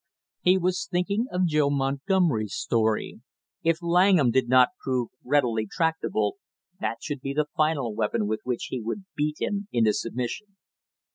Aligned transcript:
He 0.41 0.57
was 0.57 0.87
thinking 0.89 1.27
of 1.31 1.45
Joe 1.45 1.69
Montgomery's 1.69 2.55
story; 2.55 3.21
if 3.61 3.83
Langham 3.83 4.31
did 4.31 4.49
not 4.49 4.69
prove 4.83 5.11
readily 5.23 5.67
tractable, 5.69 6.37
that 6.79 7.03
should 7.03 7.21
be 7.21 7.33
the 7.35 7.45
final 7.55 7.93
weapon 7.93 8.25
with 8.25 8.39
which 8.43 8.69
he 8.71 8.81
would 8.81 9.05
beat 9.15 9.35
him 9.39 9.67
into 9.71 9.93
submission. 9.93 10.57